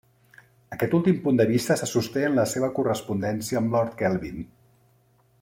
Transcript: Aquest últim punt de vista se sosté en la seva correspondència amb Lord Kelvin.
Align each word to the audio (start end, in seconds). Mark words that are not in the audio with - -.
Aquest 0.75 0.95
últim 0.99 1.19
punt 1.25 1.37
de 1.41 1.45
vista 1.51 1.77
se 1.81 1.89
sosté 1.91 2.23
en 2.31 2.39
la 2.41 2.47
seva 2.55 2.71
correspondència 2.79 3.61
amb 3.61 3.77
Lord 3.77 3.95
Kelvin. 4.01 4.43